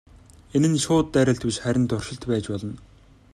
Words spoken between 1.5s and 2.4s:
харин туршилт